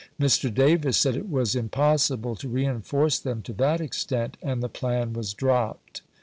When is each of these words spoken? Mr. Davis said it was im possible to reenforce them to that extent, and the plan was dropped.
Mr. 0.19 0.51
Davis 0.51 0.97
said 0.97 1.15
it 1.15 1.29
was 1.29 1.55
im 1.55 1.69
possible 1.69 2.35
to 2.35 2.49
reenforce 2.49 3.19
them 3.19 3.43
to 3.43 3.53
that 3.53 3.79
extent, 3.79 4.35
and 4.41 4.63
the 4.63 4.67
plan 4.67 5.13
was 5.13 5.31
dropped. 5.31 6.01